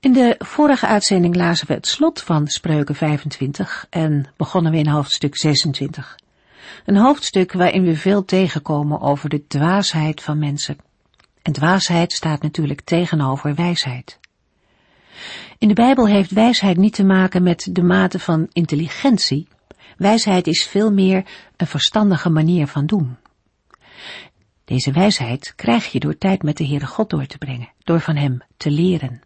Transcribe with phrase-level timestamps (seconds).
[0.00, 4.86] In de vorige uitzending lazen we het slot van Spreuken 25 en begonnen we in
[4.86, 6.18] hoofdstuk 26.
[6.84, 10.76] Een hoofdstuk waarin we veel tegenkomen over de dwaasheid van mensen.
[11.42, 14.18] En dwaasheid staat natuurlijk tegenover wijsheid.
[15.58, 19.48] In de Bijbel heeft wijsheid niet te maken met de mate van intelligentie.
[19.96, 21.24] Wijsheid is veel meer
[21.56, 23.16] een verstandige manier van doen.
[24.64, 28.16] Deze wijsheid krijg je door tijd met de Heere God door te brengen, door van
[28.16, 29.20] Hem te leren.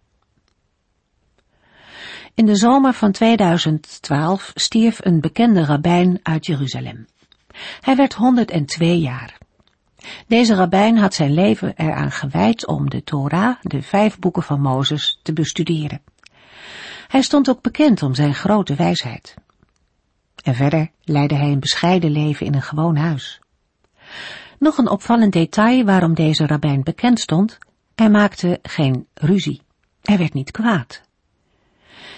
[2.35, 7.07] In de zomer van 2012 stierf een bekende rabbijn uit Jeruzalem.
[7.81, 9.39] Hij werd 102 jaar.
[10.27, 15.21] Deze rabbijn had zijn leven eraan gewijd om de Torah, de vijf boeken van Mozes,
[15.23, 16.03] te bestuderen.
[17.09, 19.35] Hij stond ook bekend om zijn grote wijsheid.
[20.43, 23.41] En verder leidde hij een bescheiden leven in een gewoon huis.
[24.59, 27.59] Nog een opvallend detail waarom deze rabbijn bekend stond,
[27.95, 29.63] hij maakte geen ruzie.
[30.03, 31.03] Hij werd niet kwaad.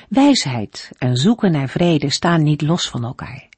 [0.08, 3.48] Wijsheid en zoeken naar vrede staan niet los van elkaar.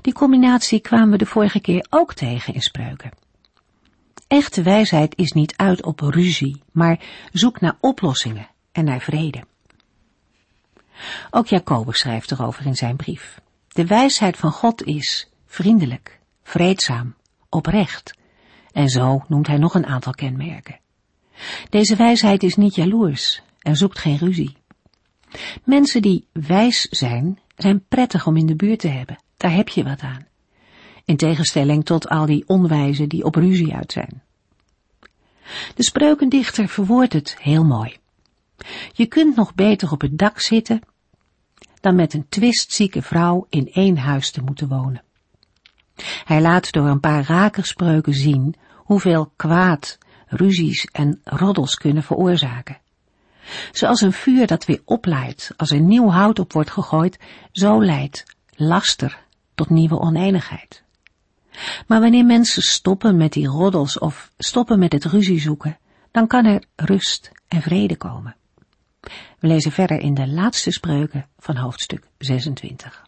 [0.00, 3.10] Die combinatie kwamen we de vorige keer ook tegen in spreuken.
[4.28, 7.00] Echte wijsheid is niet uit op ruzie, maar
[7.32, 9.44] zoekt naar oplossingen en naar vrede.
[11.30, 13.40] Ook Jacobus schrijft erover in zijn brief.
[13.68, 17.14] De wijsheid van God is vriendelijk, vreedzaam,
[17.48, 18.14] oprecht.
[18.72, 20.80] En zo noemt hij nog een aantal kenmerken.
[21.68, 24.56] Deze wijsheid is niet jaloers en zoekt geen ruzie.
[25.64, 29.18] Mensen die wijs zijn, zijn prettig om in de buurt te hebben.
[29.36, 30.26] Daar heb je wat aan.
[31.04, 34.22] In tegenstelling tot al die onwijzen die op ruzie uit zijn.
[35.74, 37.96] De spreukendichter verwoordt het heel mooi.
[38.92, 40.80] Je kunt nog beter op het dak zitten
[41.80, 45.02] dan met een twistzieke vrouw in één huis te moeten wonen.
[46.24, 52.80] Hij laat door een paar rakerspreuken zien hoeveel kwaad, ruzies en roddels kunnen veroorzaken.
[53.72, 57.18] Zoals een vuur dat weer opleidt als er nieuw hout op wordt gegooid,
[57.52, 60.82] zo leidt laster tot nieuwe oneenigheid.
[61.86, 65.78] Maar wanneer mensen stoppen met die roddels of stoppen met het ruzie zoeken,
[66.10, 68.36] dan kan er rust en vrede komen.
[69.38, 73.04] We lezen verder in de laatste spreuken van hoofdstuk 26.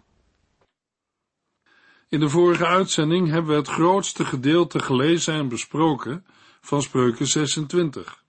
[2.08, 6.24] In de vorige uitzending hebben we het grootste gedeelte gelezen en besproken
[6.60, 8.23] van spreuken 26.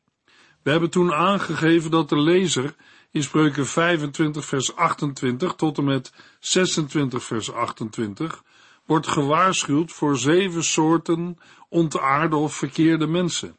[0.66, 2.76] We hebben toen aangegeven dat de lezer
[3.12, 8.44] in spreuken 25 vers 28 tot en met 26 vers 28
[8.86, 11.38] wordt gewaarschuwd voor zeven soorten
[11.70, 13.56] ontaarde of verkeerde mensen.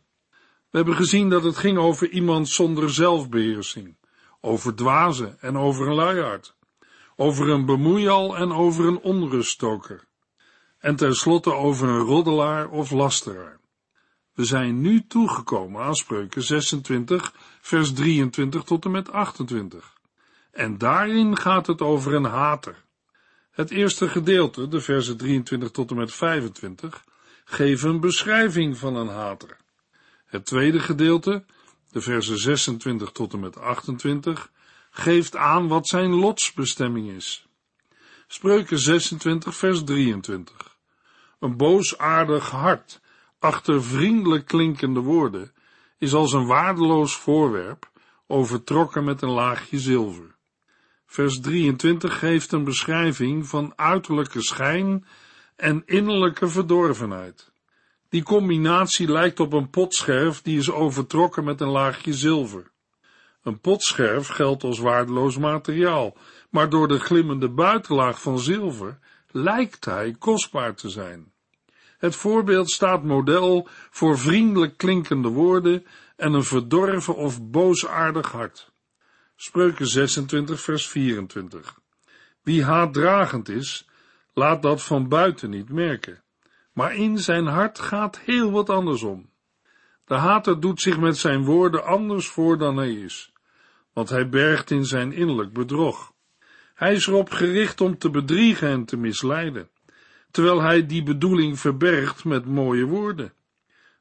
[0.71, 3.97] We hebben gezien dat het ging over iemand zonder zelfbeheersing,
[4.41, 6.57] over dwazen en over een luiaard,
[7.17, 10.05] over een bemoeial en over een onruststoker,
[10.79, 13.59] en tenslotte over een roddelaar of lasteraar.
[14.37, 19.93] We zijn nu toegekomen aan spreuken 26, vers 23 tot en met 28.
[20.51, 22.85] En daarin gaat het over een hater.
[23.51, 27.05] Het eerste gedeelte, de versen 23 tot en met 25,
[27.45, 29.57] geeft een beschrijving van een hater.
[30.27, 31.45] Het tweede gedeelte,
[31.91, 34.51] de versen 26 tot en met 28,
[34.91, 37.47] geeft aan wat zijn lotsbestemming is.
[38.27, 40.77] Spreuken 26, vers 23.
[41.41, 43.01] Een boosaardig hart
[43.39, 45.53] achter vriendelijk klinkende woorden
[45.99, 47.91] is als een waardeloos voorwerp
[48.27, 50.37] overtrokken met een laagje zilver.
[51.07, 55.07] Vers 23 geeft een beschrijving van uiterlijke schijn
[55.57, 57.53] en innerlijke verdorvenheid.
[58.09, 62.71] Die combinatie lijkt op een potscherf die is overtrokken met een laagje zilver.
[63.43, 66.17] Een potscherf geldt als waardeloos materiaal,
[66.51, 68.99] maar door de glimmende buitenlaag van zilver
[69.31, 71.33] lijkt hij kostbaar te zijn.
[71.99, 78.73] Het voorbeeld staat model voor vriendelijk klinkende woorden en een verdorven of boosaardig hart.
[79.37, 81.79] Spreuken 26 vers 24.
[82.43, 83.89] Wie haatdragend is,
[84.33, 86.23] laat dat van buiten niet merken,
[86.73, 89.31] maar in zijn hart gaat heel wat anders om.
[90.05, 93.33] De hater doet zich met zijn woorden anders voor dan hij is,
[93.93, 96.13] want hij bergt in zijn innerlijk bedrog.
[96.75, 99.71] Hij is erop gericht om te bedriegen en te misleiden
[100.37, 103.33] terwijl hij die bedoeling verbergt met mooie woorden.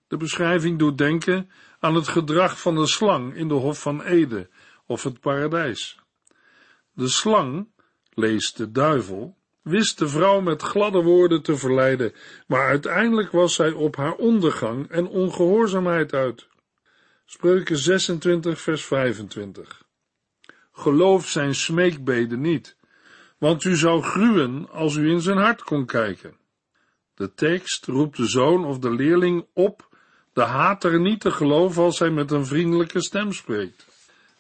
[0.07, 1.49] De beschrijving doet denken
[1.79, 4.49] aan het gedrag van de slang in de Hof van Ede
[4.85, 5.99] of het paradijs.
[6.93, 7.67] De slang
[8.13, 12.13] lees de duivel, wist de vrouw met gladde woorden te verleiden,
[12.47, 16.47] maar uiteindelijk was zij op haar ondergang en ongehoorzaamheid uit.
[17.25, 19.83] Spreuken 26 vers 25
[20.71, 22.75] Geloof zijn smeekbeden niet,
[23.37, 26.33] want u zou gruwen als u in zijn hart kon kijken.
[27.15, 29.89] De tekst roept de zoon of de leerling op
[30.33, 33.85] de hater niet te geloven als hij met een vriendelijke stem spreekt.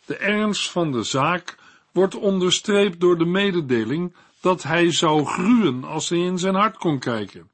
[0.05, 1.57] De ernst van de zaak
[1.91, 6.99] wordt onderstreept door de mededeling dat hij zou gruwen als hij in zijn hart kon
[6.99, 7.49] kijken.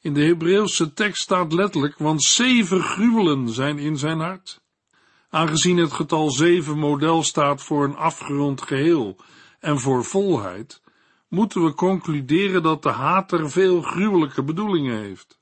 [0.00, 4.60] In de Hebreeuwse tekst staat letterlijk, want zeven gruwelen zijn in zijn hart.
[5.30, 9.16] Aangezien het getal zeven model staat voor een afgerond geheel
[9.60, 10.82] en voor volheid,
[11.28, 15.38] moeten we concluderen dat de hater veel gruwelijke bedoelingen heeft.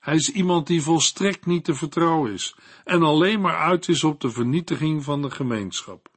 [0.00, 4.20] Hij is iemand die volstrekt niet te vertrouwen is en alleen maar uit is op
[4.20, 6.08] de vernietiging van de gemeenschap.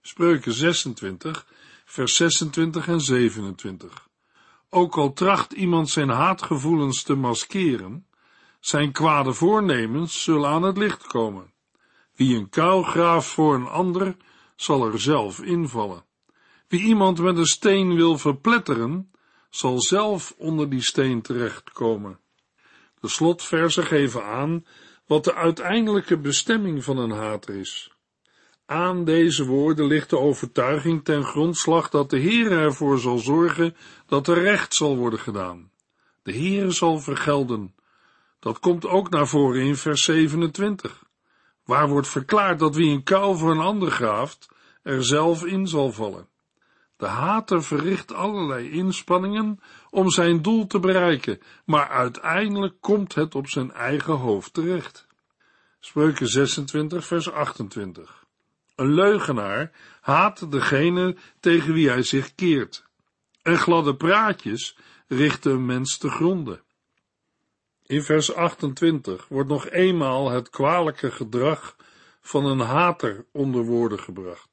[0.00, 1.46] Spreuken 26,
[1.84, 4.08] vers 26 en 27.
[4.70, 8.06] Ook al tracht iemand zijn haatgevoelens te maskeren,
[8.60, 11.52] zijn kwade voornemens zullen aan het licht komen.
[12.14, 14.16] Wie een kuil graaft voor een ander,
[14.56, 16.04] zal er zelf invallen.
[16.72, 19.10] Wie iemand met een steen wil verpletteren,
[19.50, 22.18] zal zelf onder die steen terechtkomen.
[23.00, 24.66] De slotversen geven aan
[25.06, 27.92] wat de uiteindelijke bestemming van een hater is.
[28.66, 33.76] Aan deze woorden ligt de overtuiging ten grondslag dat de Heer ervoor zal zorgen
[34.06, 35.70] dat er recht zal worden gedaan.
[36.22, 37.74] De Heer zal vergelden.
[38.38, 41.04] Dat komt ook naar voren in vers 27,
[41.64, 44.48] waar wordt verklaard dat wie een kuil voor een ander graaft,
[44.82, 46.30] er zelf in zal vallen.
[47.02, 49.60] De hater verricht allerlei inspanningen
[49.90, 55.06] om zijn doel te bereiken, maar uiteindelijk komt het op zijn eigen hoofd terecht.
[55.80, 58.24] Spreuken 26, vers 28.
[58.74, 59.70] Een leugenaar
[60.00, 62.84] haat degene tegen wie hij zich keert.
[63.42, 64.76] En gladde praatjes
[65.08, 66.62] richten een mens te gronden.
[67.86, 71.76] In vers 28 wordt nog eenmaal het kwalijke gedrag
[72.20, 74.51] van een hater onder woorden gebracht.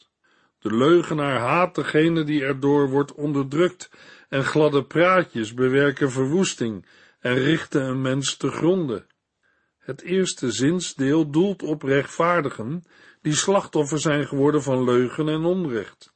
[0.60, 3.90] De leugenaar haat degene die erdoor wordt onderdrukt
[4.30, 6.86] en gladde praatjes bewerken verwoesting
[7.20, 9.06] en richten een mens te gronden.
[9.78, 12.84] Het eerste zinsdeel doelt op rechtvaardigen
[13.22, 16.14] die slachtoffer zijn geworden van leugen en onrecht.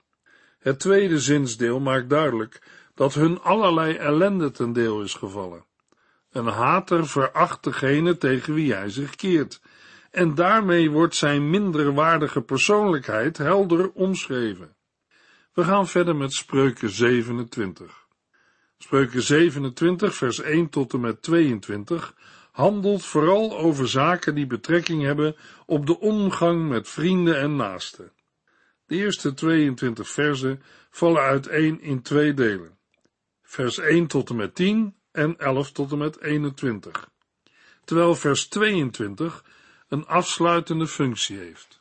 [0.59, 2.61] Het tweede zinsdeel maakt duidelijk
[2.95, 5.65] dat hun allerlei ellende ten deel is gevallen.
[6.31, 9.61] Een hater veracht degene tegen wie hij zich keert
[10.13, 14.75] en daarmee wordt zijn minderwaardige persoonlijkheid helder omschreven.
[15.53, 18.07] We gaan verder met Spreuken 27.
[18.77, 22.15] Spreuken 27, vers 1 tot en met 22
[22.51, 28.11] handelt vooral over zaken die betrekking hebben op de omgang met vrienden en naasten.
[28.85, 32.77] De eerste 22 versen vallen uiteen in twee delen.
[33.41, 37.09] Vers 1 tot en met 10 en 11 tot en met 21.
[37.83, 39.43] Terwijl vers 22
[39.93, 41.79] een afsluitende functie heeft.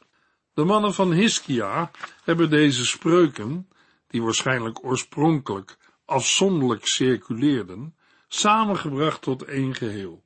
[0.55, 1.91] De mannen van Hiskia
[2.25, 3.69] hebben deze spreuken,
[4.06, 7.97] die waarschijnlijk oorspronkelijk afzonderlijk circuleerden,
[8.29, 10.25] samengebracht tot één geheel.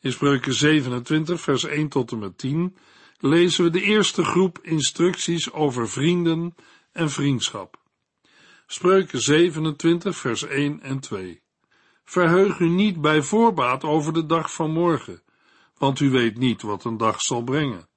[0.00, 2.76] In spreuken 27, vers 1 tot en met 10
[3.18, 6.54] lezen we de eerste groep instructies over vrienden
[6.92, 7.80] en vriendschap.
[8.66, 11.42] Spreuken 27, vers 1 en 2.
[12.04, 15.22] Verheug u niet bij voorbaat over de dag van morgen,
[15.78, 17.88] want u weet niet wat een dag zal brengen.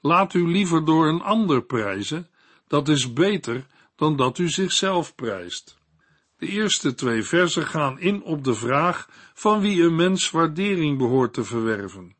[0.00, 2.28] Laat u liever door een ander prijzen,
[2.66, 3.66] dat is beter
[3.96, 5.78] dan dat u zichzelf prijst.
[6.36, 11.32] De eerste twee versen gaan in op de vraag van wie een mens waardering behoort
[11.32, 12.16] te verwerven.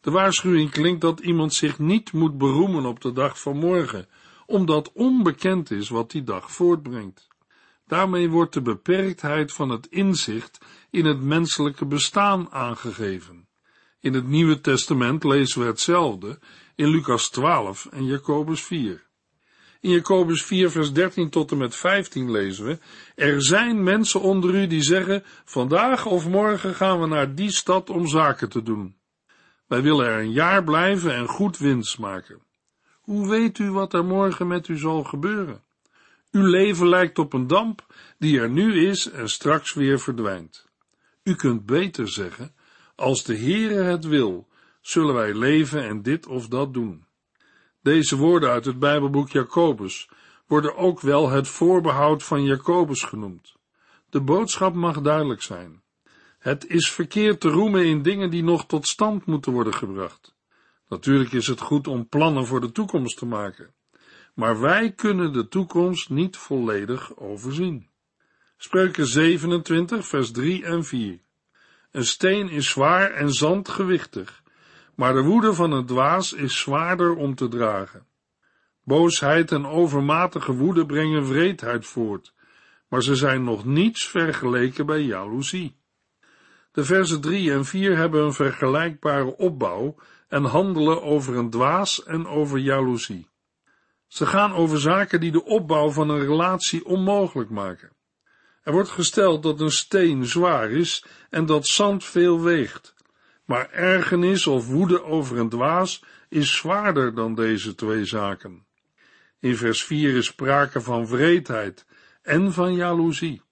[0.00, 4.08] De waarschuwing klinkt dat iemand zich niet moet beroemen op de dag van morgen,
[4.46, 7.28] omdat onbekend is wat die dag voortbrengt.
[7.86, 10.58] Daarmee wordt de beperktheid van het inzicht
[10.90, 13.48] in het menselijke bestaan aangegeven.
[14.04, 16.38] In het Nieuwe Testament lezen we hetzelfde
[16.74, 19.06] in Lucas 12 en Jacobus 4.
[19.80, 22.78] In Jacobus 4, vers 13 tot en met 15 lezen we:
[23.14, 27.90] Er zijn mensen onder u die zeggen: Vandaag of morgen gaan we naar die stad
[27.90, 28.96] om zaken te doen.
[29.66, 32.42] Wij willen er een jaar blijven en goed winst maken.
[33.00, 35.62] Hoe weet u wat er morgen met u zal gebeuren?
[36.30, 40.66] Uw leven lijkt op een damp die er nu is en straks weer verdwijnt.
[41.22, 42.53] U kunt beter zeggen:
[42.94, 44.48] Als de Heere het wil,
[44.80, 47.04] zullen wij leven en dit of dat doen.
[47.82, 50.08] Deze woorden uit het Bijbelboek Jacobus
[50.46, 53.54] worden ook wel het voorbehoud van Jacobus genoemd.
[54.10, 55.82] De boodschap mag duidelijk zijn.
[56.38, 60.34] Het is verkeerd te roemen in dingen die nog tot stand moeten worden gebracht.
[60.88, 63.74] Natuurlijk is het goed om plannen voor de toekomst te maken.
[64.34, 67.88] maar wij kunnen de toekomst niet volledig overzien.
[68.56, 71.20] Spreuken 27, vers 3 en 4.
[71.94, 74.42] Een steen is zwaar en zand gewichtig,
[74.94, 78.06] maar de woede van een dwaas is zwaarder om te dragen.
[78.84, 82.34] Boosheid en overmatige woede brengen wreedheid voort,
[82.88, 85.76] maar ze zijn nog niets vergeleken bij jaloezie.
[86.72, 89.94] De versen 3 en 4 hebben een vergelijkbare opbouw
[90.28, 93.28] en handelen over een dwaas en over jaloezie.
[94.06, 97.93] Ze gaan over zaken die de opbouw van een relatie onmogelijk maken.
[98.64, 102.94] Er wordt gesteld dat een steen zwaar is en dat zand veel weegt.
[103.44, 108.66] Maar ergernis of woede over een dwaas is zwaarder dan deze twee zaken.
[109.40, 111.86] In vers 4 is sprake van wreedheid
[112.22, 113.42] en van jaloezie.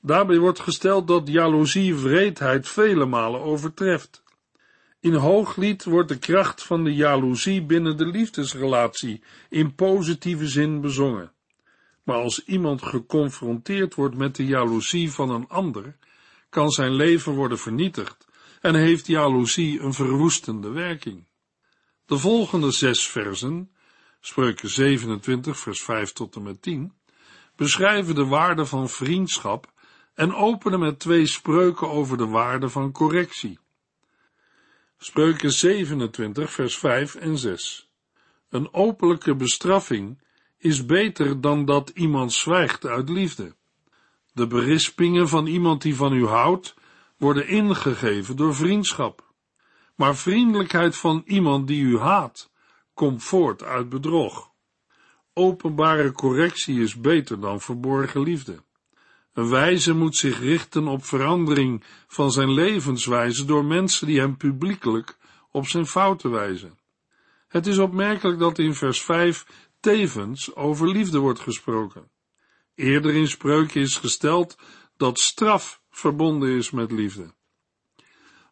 [0.00, 4.22] Daarbij wordt gesteld dat jaloezie wreedheid vele malen overtreft.
[5.00, 11.32] In Hooglied wordt de kracht van de jaloezie binnen de liefdesrelatie in positieve zin bezongen.
[12.02, 15.96] Maar als iemand geconfronteerd wordt met de jaloezie van een ander,
[16.48, 18.26] kan zijn leven worden vernietigd
[18.60, 21.26] en heeft jaloezie een verwoestende werking.
[22.06, 23.70] De volgende zes versen,
[24.20, 26.92] spreuken 27 vers 5 tot en met 10,
[27.56, 29.72] beschrijven de waarde van vriendschap
[30.14, 33.58] en openen met twee spreuken over de waarde van correctie.
[34.98, 37.90] Spreuken 27 vers 5 en 6.
[38.48, 40.22] Een openlijke bestraffing
[40.62, 43.54] is beter dan dat iemand zwijgt uit liefde.
[44.32, 46.74] De berispingen van iemand die van u houdt,
[47.16, 49.32] worden ingegeven door vriendschap.
[49.94, 52.50] Maar vriendelijkheid van iemand die u haat,
[52.94, 54.50] komt voort uit bedrog.
[55.32, 58.62] Openbare correctie is beter dan verborgen liefde.
[59.32, 65.16] Een wijze moet zich richten op verandering van zijn levenswijze door mensen die hem publiekelijk
[65.50, 66.78] op zijn fouten wijzen.
[67.48, 72.10] Het is opmerkelijk dat in vers 5 tevens over liefde wordt gesproken.
[72.74, 74.58] Eerder in spreuken is gesteld
[74.96, 77.34] dat straf verbonden is met liefde.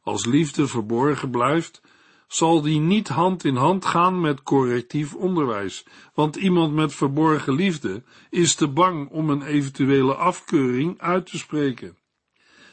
[0.03, 1.81] Als liefde verborgen blijft,
[2.29, 8.03] zal die niet hand in hand gaan met correctief onderwijs, want iemand met verborgen liefde
[8.31, 11.97] is te bang om een eventuele afkeuring uit te spreken.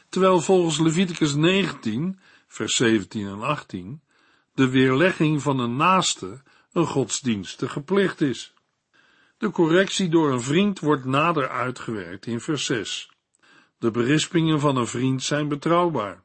[0.08, 4.02] Terwijl volgens Leviticus 19, vers 17 en 18,
[4.54, 6.42] de weerlegging van een naaste
[6.78, 8.54] een godsdienstige plicht is.
[9.38, 13.10] De correctie door een vriend wordt nader uitgewerkt in vers 6.
[13.78, 16.22] De berispingen van een vriend zijn betrouwbaar.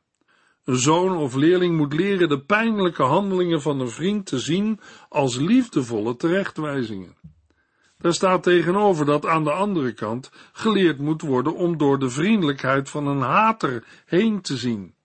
[0.63, 4.79] Een zoon of leerling moet leren de pijnlijke handelingen van een vriend te zien
[5.09, 7.15] als liefdevolle terechtwijzingen.
[7.97, 12.89] Daar staat tegenover dat aan de andere kant geleerd moet worden om door de vriendelijkheid
[12.89, 14.95] van een hater heen te zien.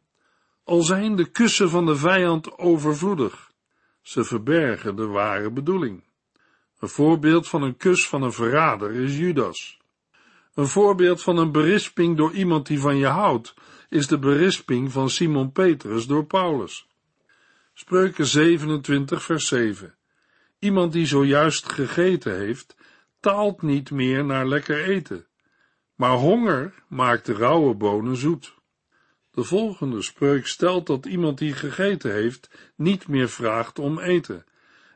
[0.65, 3.48] Al zijn de kussen van de vijand overvloedig,
[4.09, 6.05] ze verbergen de ware bedoeling.
[6.79, 9.81] Een voorbeeld van een kus van een verrader is Judas.
[10.55, 13.55] Een voorbeeld van een berisping door iemand die van je houdt,
[13.89, 16.89] is de berisping van Simon Petrus door Paulus.
[17.75, 19.95] Spreuken 27 vers 7.
[20.59, 22.77] Iemand die zojuist gegeten heeft,
[23.21, 25.27] taalt niet meer naar lekker eten,
[25.95, 28.58] maar honger maakt de rauwe bonen zoet.
[29.31, 34.45] De volgende spreuk stelt dat iemand die gegeten heeft niet meer vraagt om eten,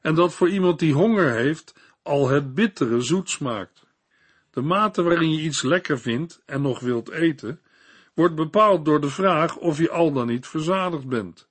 [0.02, 3.86] en dat voor iemand die honger heeft al het bittere zoet smaakt.
[4.50, 7.60] De mate waarin je iets lekker vindt en nog wilt eten,
[8.14, 11.48] wordt bepaald door de vraag of je al dan niet verzadigd bent.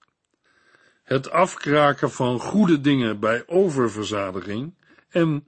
[1.04, 4.74] Het afkraken van goede dingen bij oververzadiging
[5.10, 5.48] en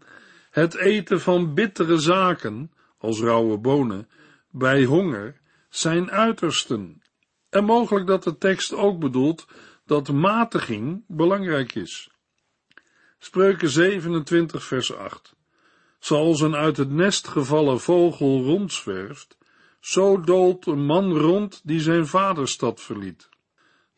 [0.49, 4.09] het eten van bittere zaken, als rauwe bonen,
[4.49, 7.02] bij honger, zijn uitersten.
[7.53, 9.45] En mogelijk dat de tekst ook bedoelt
[9.85, 12.09] dat matiging belangrijk is.
[13.19, 15.35] Spreuken 27 vers 8.
[15.99, 19.37] Zoals een uit het nest gevallen vogel rondzwerft,
[19.79, 23.29] zo doolt een man rond die zijn vaderstad verliet.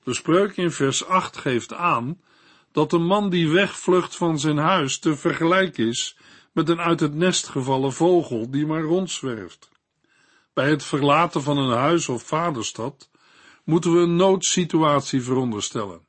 [0.04, 2.22] De spreuk in vers 8 geeft aan
[2.72, 6.18] dat een man die wegvlucht van zijn huis te vergelijken is
[6.52, 9.70] met een uit het nest gevallen vogel die maar rondzwerft.
[10.54, 13.10] Bij het verlaten van een huis of vaderstad
[13.66, 16.08] moeten we een noodsituatie veronderstellen.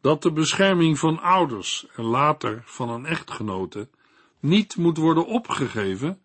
[0.00, 3.88] Dat de bescherming van ouders en later van een echtgenote
[4.40, 6.22] niet moet worden opgegeven,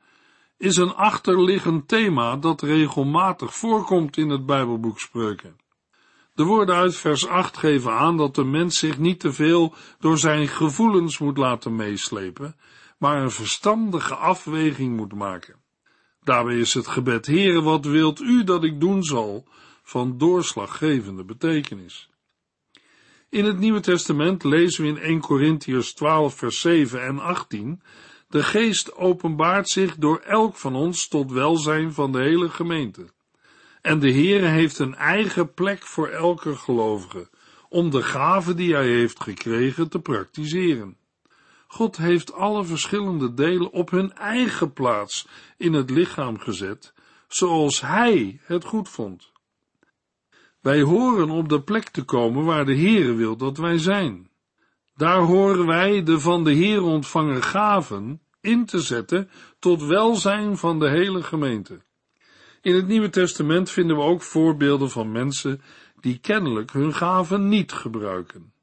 [0.58, 5.58] is een achterliggend thema dat regelmatig voorkomt in het Bijbelboek Spreuken.
[6.34, 10.18] De woorden uit vers 8 geven aan dat de mens zich niet te veel door
[10.18, 12.56] zijn gevoelens moet laten meeslepen,
[12.98, 15.56] maar een verstandige afweging moet maken.
[16.24, 19.48] Daarbij is het gebed, Heere, wat wilt u dat ik doen zal,
[19.90, 22.10] van doorslaggevende betekenis.
[23.30, 27.82] In het Nieuwe Testament lezen we in 1 Corinthians 12 vers 7 en 18
[28.28, 33.10] de geest openbaart zich door elk van ons tot welzijn van de hele gemeente.
[33.82, 37.30] En de Heere heeft een eigen plek voor elke gelovige,
[37.70, 40.98] om de gave die hij heeft gekregen te praktiseren.
[41.68, 45.28] God heeft alle verschillende delen op hun eigen plaats
[45.58, 46.94] in het lichaam gezet,
[47.28, 49.32] zoals hij het goed vond.
[50.62, 54.30] Wij horen op de plek te komen waar de Heere wil dat wij zijn.
[54.96, 60.80] Daar horen wij de van de Heer ontvangen gaven in te zetten tot welzijn van
[60.80, 61.82] de hele gemeente.
[62.62, 65.62] In het Nieuwe Testament vinden we ook voorbeelden van mensen
[66.00, 68.54] die kennelijk hun gaven niet gebruiken.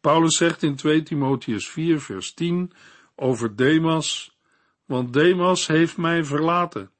[0.00, 2.72] Paulus zegt in 2 Timotheus 4 vers 10
[3.14, 4.36] over Demas,
[4.84, 6.90] want Demas heeft mij verlaten.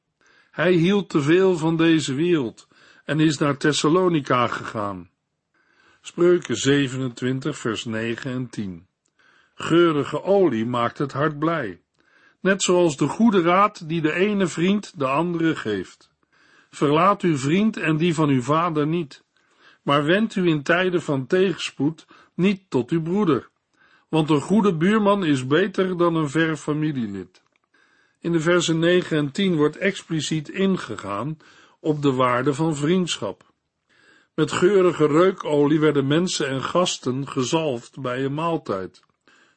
[0.50, 2.68] Hij hield te veel van deze wereld
[3.06, 5.10] en is naar Thessalonica gegaan.
[6.00, 8.86] Spreuken 27 vers 9 en 10.
[9.54, 11.80] Geurige olie maakt het hart blij,
[12.40, 16.10] net zoals de goede raad die de ene vriend de andere geeft.
[16.70, 19.24] Verlaat uw vriend en die van uw vader niet,
[19.82, 23.48] maar wend u in tijden van tegenspoed niet tot uw broeder,
[24.08, 27.42] want een goede buurman is beter dan een ver familielid.
[28.20, 31.38] In de versen 9 en 10 wordt expliciet ingegaan
[31.86, 33.52] op de waarde van vriendschap.
[34.34, 39.02] Met geurige reukolie werden mensen en gasten gezalfd bij een maaltijd.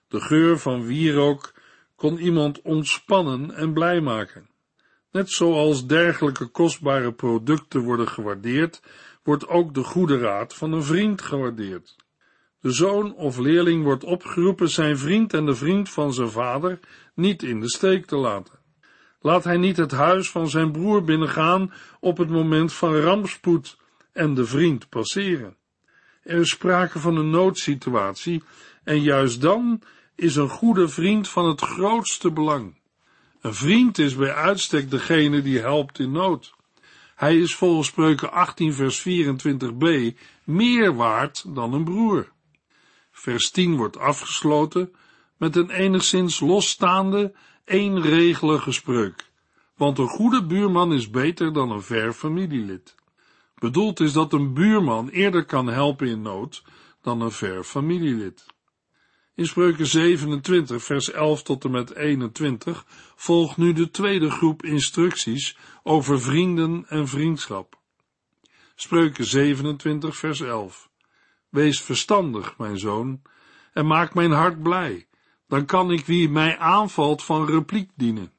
[0.08, 1.54] De geur van wierook
[1.96, 4.50] kon iemand ontspannen en blij maken.
[5.12, 8.82] Net zoals dergelijke kostbare producten worden gewaardeerd,
[9.24, 11.96] wordt ook de goede raad van een vriend gewaardeerd.
[12.60, 16.80] De zoon of leerling wordt opgeroepen zijn vriend en de vriend van zijn vader
[17.16, 18.59] niet in de steek te laten.
[19.22, 23.78] Laat hij niet het huis van zijn broer binnengaan op het moment van rampspoed
[24.12, 25.56] en de vriend passeren.
[26.24, 28.44] Er is sprake van een noodsituatie
[28.84, 29.82] en juist dan
[30.16, 32.78] is een goede vriend van het grootste belang.
[33.42, 36.54] Een vriend is bij uitstek degene die helpt in nood.
[37.16, 42.32] Hij is volgens spreuken 18 vers 24b meer waard dan een broer.
[43.12, 44.92] Vers 10 wordt afgesloten
[45.38, 47.34] met een enigszins losstaande,
[47.70, 49.26] eenregelige spreuk.
[49.76, 52.96] Want een goede buurman is beter dan een ver familielid.
[53.56, 56.64] Bedoeld is dat een buurman eerder kan helpen in nood
[57.02, 58.46] dan een ver familielid.
[59.36, 65.58] In spreuken 27, vers 11 tot en met 21 volgt nu de tweede groep instructies
[65.84, 67.80] over vrienden en vriendschap.
[68.76, 70.90] Spreuken 27, vers 11.
[71.50, 73.22] Wees verstandig, mijn zoon,
[73.74, 75.08] en maak mijn hart blij.
[75.50, 78.32] Dan kan ik wie mij aanvalt van repliek dienen.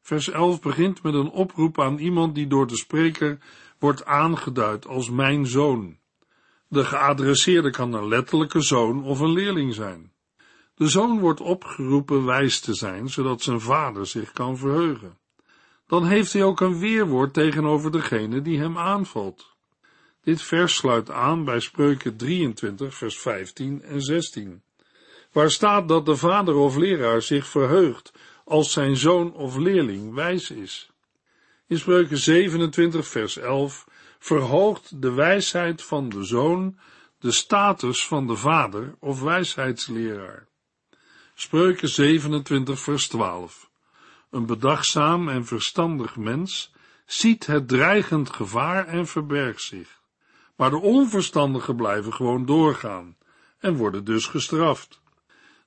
[0.00, 3.38] Vers 11 begint met een oproep aan iemand die door de spreker
[3.78, 5.98] wordt aangeduid als mijn zoon.
[6.68, 10.12] De geadresseerde kan een letterlijke zoon of een leerling zijn.
[10.74, 15.18] De zoon wordt opgeroepen wijs te zijn, zodat zijn vader zich kan verheugen.
[15.86, 19.56] Dan heeft hij ook een weerwoord tegenover degene die hem aanvalt.
[20.20, 24.62] Dit vers sluit aan bij Spreuken 23, vers 15 en 16,
[25.32, 28.12] waar staat dat de vader of leraar zich verheugt
[28.44, 30.90] als zijn zoon of leerling wijs is.
[31.66, 33.86] In Spreuken 27, vers 11
[34.18, 36.78] verhoogt de wijsheid van de zoon
[37.18, 40.46] de status van de vader of wijsheidsleraar.
[41.34, 43.70] Spreuken 27, vers 12.
[44.30, 46.72] Een bedachtzaam en verstandig mens
[47.06, 50.00] ziet het dreigend gevaar en verbergt zich.
[50.56, 53.16] Maar de onverstandigen blijven gewoon doorgaan
[53.58, 55.01] en worden dus gestraft.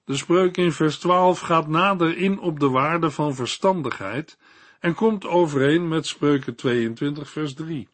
[0.06, 4.38] De spreuk in vers 12 gaat nader in op de waarde van verstandigheid
[4.80, 7.90] en komt overeen met spreuken 22 vers 3.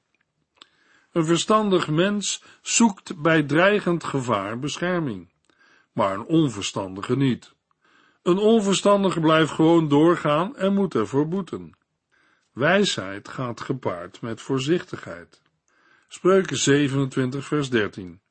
[1.12, 5.32] Een verstandig mens zoekt bij dreigend gevaar bescherming,
[5.92, 7.54] maar een onverstandige niet.
[8.24, 11.78] Een onverstandige blijft gewoon doorgaan en moet ervoor boeten.
[12.54, 15.42] Wijsheid gaat gepaard met voorzichtigheid.
[16.08, 18.22] Spreuken 27 vers 13.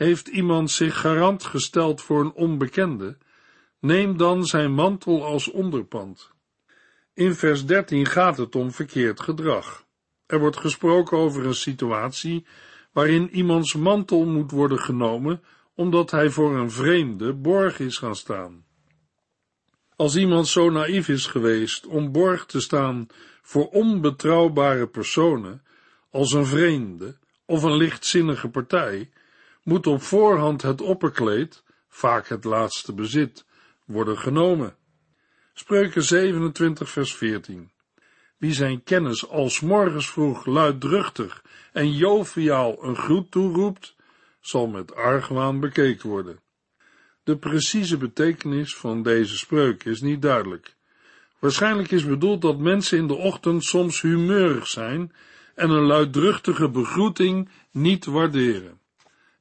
[0.00, 3.16] Heeft iemand zich garant gesteld voor een onbekende,
[3.80, 6.30] neem dan zijn mantel als onderpand.
[7.14, 9.86] In vers 13 gaat het om verkeerd gedrag.
[10.26, 12.46] Er wordt gesproken over een situatie
[12.92, 15.42] waarin iemands mantel moet worden genomen
[15.74, 18.64] omdat hij voor een vreemde borg is gaan staan.
[19.96, 23.06] Als iemand zo naïef is geweest om borg te staan
[23.42, 25.62] voor onbetrouwbare personen,
[26.10, 29.10] als een vreemde of een lichtzinnige partij,
[29.62, 33.44] moet op voorhand het opperkleed, vaak het laatste bezit,
[33.84, 34.76] worden genomen.
[35.54, 37.70] Spreuken 27 vers 14
[38.36, 43.96] Wie zijn kennis als morgens vroeg luidruchtig en joviaal een groet toeroept,
[44.40, 46.40] zal met argwaan bekeken worden.
[47.24, 50.76] De precieze betekenis van deze spreuk is niet duidelijk.
[51.38, 55.12] Waarschijnlijk is bedoeld dat mensen in de ochtend soms humeurig zijn
[55.54, 58.79] en een luidruchtige begroeting niet waarderen.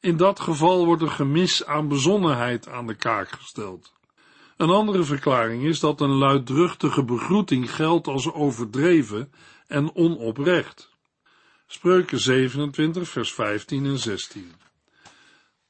[0.01, 3.93] In dat geval wordt een gemis aan bezonnenheid aan de kaak gesteld.
[4.57, 9.31] Een andere verklaring is dat een luidruchtige begroeting geldt als overdreven
[9.67, 10.97] en onoprecht.
[11.67, 14.51] Spreuken 27, vers 15 en 16.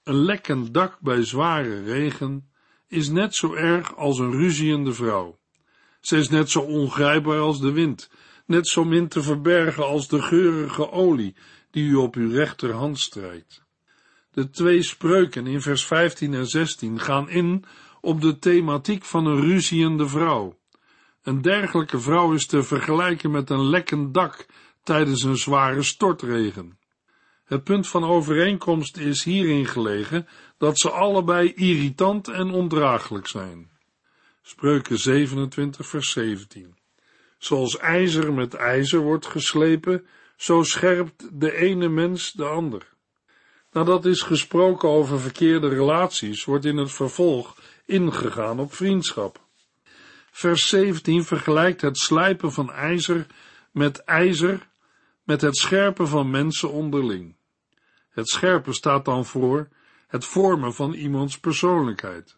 [0.04, 2.52] Een lekkend dak bij zware regen
[2.88, 5.40] is net zo erg als een ruziende vrouw.
[6.02, 8.10] Ze is net zo ongrijpbaar als de wind,
[8.46, 11.36] net zo min te verbergen als de geurige olie
[11.72, 13.68] die u op uw rechterhand strijkt.
[14.32, 17.66] De twee spreuken in vers 15 en 16 gaan in
[18.02, 20.58] op de thematiek van een ruziende vrouw.
[21.24, 24.46] Een dergelijke vrouw is te vergelijken met een lekkend dak
[24.84, 26.78] tijdens een zware stortregen.
[27.46, 33.70] Het punt van overeenkomst is hierin gelegen dat ze allebei irritant en ondraaglijk zijn.
[34.42, 36.78] Spreuken 27 vers 17
[37.38, 42.98] Zoals ijzer met ijzer wordt geslepen, zo scherpt de ene mens de ander.
[43.72, 47.56] Nadat is gesproken over verkeerde relaties, wordt in het vervolg
[47.86, 49.40] ingegaan op vriendschap.
[50.32, 53.26] Vers 17 vergelijkt het slijpen van ijzer
[53.72, 54.68] met ijzer
[55.24, 57.36] met het scherpen van mensen onderling.
[58.10, 59.68] Het scherpen staat dan voor
[60.08, 62.38] het vormen van iemands persoonlijkheid.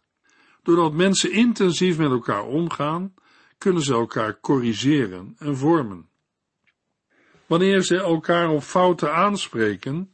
[0.64, 3.14] Doordat mensen intensief met elkaar omgaan,
[3.58, 6.10] kunnen ze elkaar corrigeren en vormen.
[7.46, 10.11] Wanneer ze elkaar op fouten aanspreken,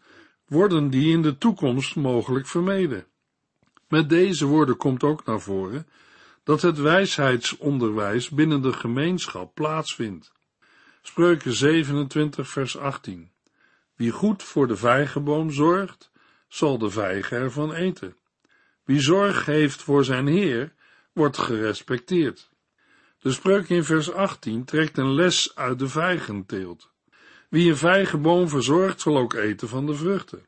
[0.48, 3.06] worden die in de toekomst mogelijk vermeden.
[3.88, 5.88] Met deze woorden komt ook naar voren
[6.44, 10.32] dat het wijsheidsonderwijs binnen de gemeenschap plaatsvindt.
[11.02, 13.32] Spreuken 27 vers 18
[13.96, 16.12] Wie goed voor de vijgenboom zorgt,
[16.48, 18.18] zal de vijgen ervan eten.
[18.84, 20.74] Wie zorg heeft voor zijn Heer,
[21.14, 22.50] wordt gerespecteerd.
[23.20, 26.92] De spreuk in vers 18 trekt een les uit de vijgenteelt.
[27.48, 30.46] Wie een vijgenboom verzorgt, zal ook eten van de vruchten.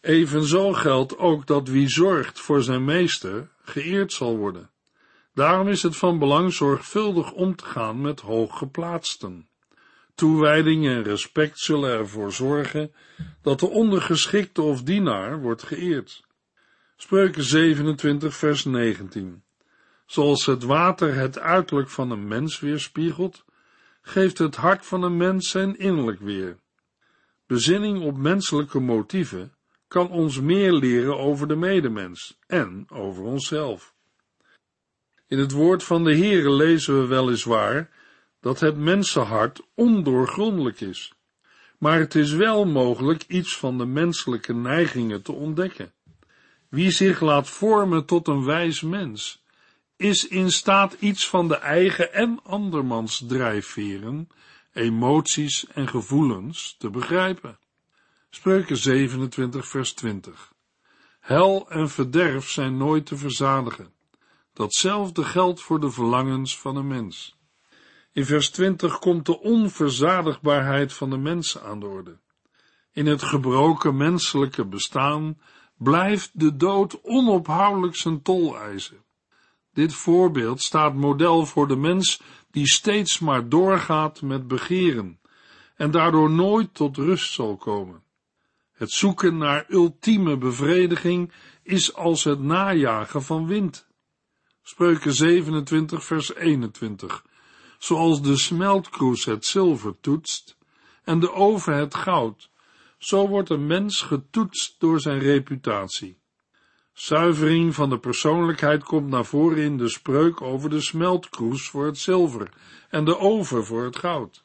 [0.00, 4.70] Evenzo geldt ook dat wie zorgt voor zijn meester, geëerd zal worden.
[5.34, 9.48] Daarom is het van belang zorgvuldig om te gaan met hooggeplaatsten.
[10.14, 12.94] Toewijding en respect zullen ervoor zorgen
[13.42, 16.24] dat de ondergeschikte of dienaar wordt geëerd.
[16.96, 19.42] Spreuken 27 vers 19
[20.06, 23.44] Zoals het water het uiterlijk van een mens weerspiegelt,
[24.02, 26.56] geeft het hart van een mens zijn innerlijk weer.
[27.46, 29.54] Bezinning op menselijke motieven
[29.88, 33.94] kan ons meer leren over de medemens en over onszelf.
[35.26, 37.90] In het woord van de Heere lezen we weliswaar
[38.40, 41.12] dat het mensenhart ondoorgrondelijk is,
[41.78, 45.92] maar het is wel mogelijk iets van de menselijke neigingen te ontdekken.
[46.68, 49.41] Wie zich laat vormen tot een wijs mens,
[50.02, 54.28] is in staat iets van de eigen en andermans drijfveren,
[54.72, 57.58] emoties en gevoelens te begrijpen.
[58.30, 60.52] Spreuken 27 vers 20
[61.20, 63.92] Hel en verderf zijn nooit te verzadigen.
[64.52, 67.36] Datzelfde geldt voor de verlangens van een mens.
[68.12, 72.18] In vers 20 komt de onverzadigbaarheid van de mens aan de orde.
[72.92, 75.40] In het gebroken menselijke bestaan
[75.76, 79.04] blijft de dood onophoudelijk zijn tol eisen.
[79.72, 85.20] Dit voorbeeld staat model voor de mens die steeds maar doorgaat met begeren
[85.76, 88.02] en daardoor nooit tot rust zal komen.
[88.72, 91.32] Het zoeken naar ultieme bevrediging
[91.62, 93.88] is als het najagen van wind.
[94.62, 97.24] Spreuken 27 vers 21
[97.78, 100.56] Zoals de smeltkroes het zilver toetst
[101.04, 102.50] en de oven het goud,
[102.98, 106.21] zo wordt een mens getoetst door zijn reputatie.
[106.92, 111.98] Zuivering van de persoonlijkheid komt naar voren in de spreuk over de smeltkroes voor het
[111.98, 112.48] zilver
[112.88, 114.42] en de oven voor het goud.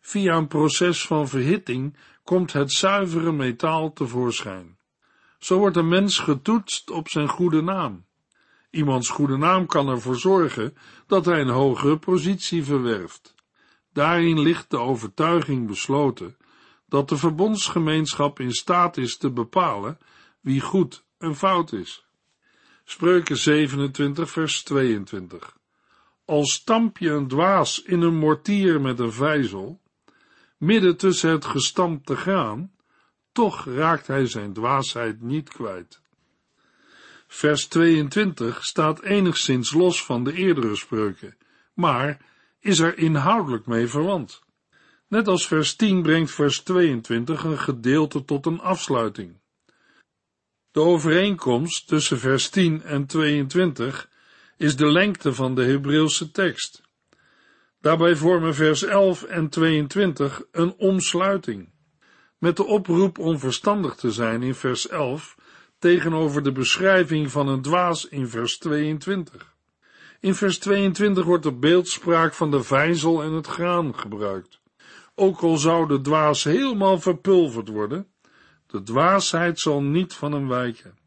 [0.00, 4.78] Via een proces van verhitting komt het zuivere metaal tevoorschijn.
[5.38, 8.04] Zo wordt een mens getoetst op zijn goede naam.
[8.70, 13.34] Iemands goede naam kan ervoor zorgen dat hij een hogere positie verwerft.
[13.92, 16.36] Daarin ligt de overtuiging besloten
[16.88, 19.98] dat de verbondsgemeenschap in staat is te bepalen
[20.40, 22.06] wie goed en fout is.
[22.84, 25.56] Spreuken 27 vers 22
[26.24, 29.80] Al stamp je een dwaas in een mortier met een vijzel,
[30.56, 32.72] midden tussen het gestampte graan,
[33.32, 36.00] toch raakt hij zijn dwaasheid niet kwijt.
[37.26, 41.36] Vers 22 staat enigszins los van de eerdere spreuken,
[41.74, 42.24] maar
[42.60, 44.42] is er inhoudelijk mee verwant.
[45.08, 49.36] Net als vers 10 brengt vers 22 een gedeelte tot een afsluiting.
[50.78, 54.08] De overeenkomst tussen vers 10 en 22
[54.56, 56.82] is de lengte van de Hebreeuwse tekst.
[57.80, 61.72] Daarbij vormen vers 11 en 22 een omsluiting.
[62.38, 65.36] Met de oproep om verstandig te zijn in vers 11
[65.78, 69.54] tegenover de beschrijving van een dwaas in vers 22.
[70.20, 74.60] In vers 22 wordt de beeldspraak van de vijzel en het graan gebruikt.
[75.14, 78.06] Ook al zou de dwaas helemaal verpulverd worden,
[78.70, 80.98] de dwaasheid zal niet van hem wijken.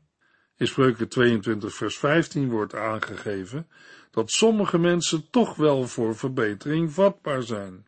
[0.57, 3.67] In Spreuken 22 vers 15 wordt aangegeven
[4.11, 7.87] dat sommige mensen toch wel voor verbetering vatbaar zijn.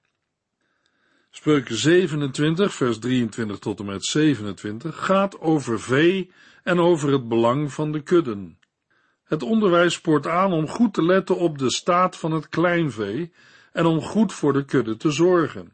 [1.29, 6.31] Spreuken 27 vers 23 tot en met 27 gaat over vee
[6.63, 8.59] en over het belang van de kudden.
[9.23, 13.33] Het onderwijs spoort aan om goed te letten op de staat van het kleinvee
[13.71, 15.71] en om goed voor de kudde te zorgen.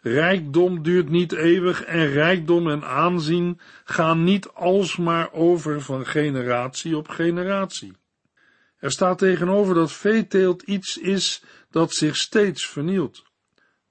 [0.00, 7.08] Rijkdom duurt niet eeuwig en rijkdom en aanzien gaan niet alsmaar over van generatie op
[7.08, 7.96] generatie.
[8.78, 13.22] Er staat tegenover dat veeteelt iets is dat zich steeds vernieuwt.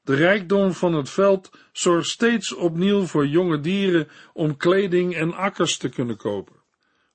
[0.03, 5.77] De rijkdom van het veld zorgt steeds opnieuw voor jonge dieren om kleding en akkers
[5.77, 6.55] te kunnen kopen.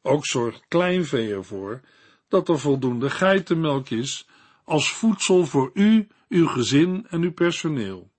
[0.02, 1.80] Ook zorgt kleinvee ervoor
[2.28, 4.28] dat er voldoende geitenmelk is
[4.64, 8.11] als voedsel voor u, uw gezin en uw personeel.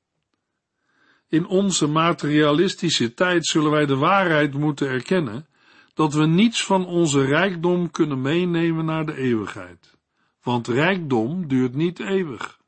[1.34, 5.48] In onze materialistische tijd zullen wij de waarheid moeten erkennen
[5.94, 9.98] dat we niets van onze rijkdom kunnen meenemen naar de eeuwigheid.
[10.44, 12.60] Want rijkdom duurt niet eeuwig.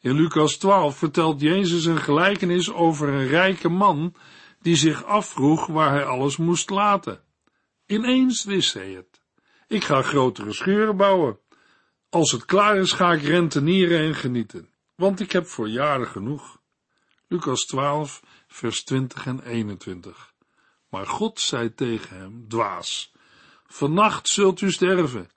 [0.00, 4.14] In Lucas 12 vertelt Jezus een gelijkenis over een rijke man
[4.60, 7.20] die zich afvroeg waar hij alles moest laten.
[7.86, 9.20] Ineens wist hij het.
[9.68, 11.38] Ik ga grotere schuren bouwen.
[12.08, 16.62] Als het klaar is, ga ik rentenieren en genieten, want ik heb voor jaren genoeg.
[17.28, 20.32] Lucas 12, vers 20 en 21.
[20.88, 23.12] Maar God zei tegen hem, dwaas,
[23.66, 25.30] vannacht zult u sterven.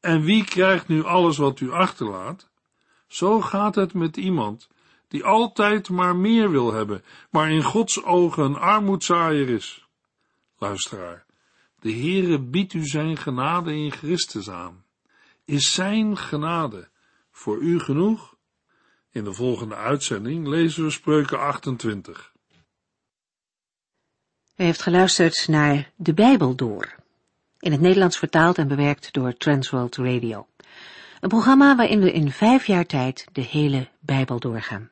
[0.00, 2.50] En wie krijgt nu alles wat u achterlaat?
[3.06, 4.68] Zo gaat het met iemand
[5.08, 9.86] die altijd maar meer wil hebben, maar in Gods ogen een armoedzaaier is.
[10.58, 11.26] Luisteraar,
[11.80, 14.84] de Heere biedt u zijn genade in Christus aan.
[15.44, 16.88] Is zijn genade
[17.30, 18.31] voor u genoeg?
[19.12, 22.32] In de volgende uitzending lezen we Spreuken 28.
[24.56, 26.94] U heeft geluisterd naar De Bijbel Door.
[27.58, 30.46] In het Nederlands vertaald en bewerkt door Transworld Radio.
[31.20, 34.90] Een programma waarin we in vijf jaar tijd de hele Bijbel doorgaan.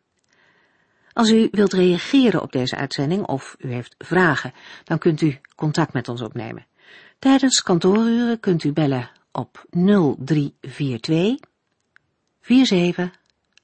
[1.13, 4.53] Als u wilt reageren op deze uitzending of u heeft vragen,
[4.85, 6.67] dan kunt u contact met ons opnemen.
[7.19, 11.49] Tijdens kantooruren kunt u bellen op 0342